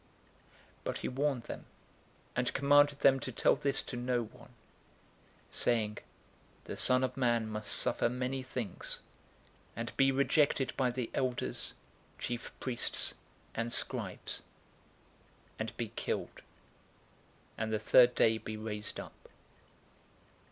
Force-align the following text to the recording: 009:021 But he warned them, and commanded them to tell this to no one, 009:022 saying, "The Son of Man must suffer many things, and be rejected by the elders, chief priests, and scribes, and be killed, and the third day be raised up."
009:021 0.79 0.83
But 0.85 0.97
he 0.97 1.07
warned 1.09 1.43
them, 1.43 1.65
and 2.35 2.53
commanded 2.55 3.01
them 3.01 3.19
to 3.19 3.31
tell 3.31 3.55
this 3.55 3.83
to 3.83 3.95
no 3.95 4.23
one, 4.23 4.49
009:022 5.51 5.51
saying, 5.51 5.97
"The 6.63 6.75
Son 6.75 7.03
of 7.03 7.15
Man 7.15 7.47
must 7.47 7.71
suffer 7.71 8.09
many 8.09 8.41
things, 8.41 8.97
and 9.75 9.95
be 9.97 10.11
rejected 10.11 10.73
by 10.75 10.89
the 10.89 11.11
elders, 11.13 11.75
chief 12.17 12.51
priests, 12.59 13.13
and 13.53 13.71
scribes, 13.71 14.41
and 15.59 15.77
be 15.77 15.89
killed, 15.89 16.41
and 17.55 17.71
the 17.71 17.77
third 17.77 18.15
day 18.15 18.39
be 18.39 18.57
raised 18.57 18.99
up." 18.99 19.29